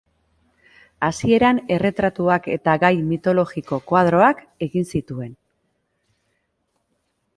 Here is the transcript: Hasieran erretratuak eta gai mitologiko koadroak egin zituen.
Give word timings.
Hasieran 1.07 1.59
erretratuak 1.75 2.49
eta 2.55 2.75
gai 2.85 2.91
mitologiko 3.11 3.79
koadroak 3.93 4.41
egin 4.69 4.89
zituen. 4.97 5.37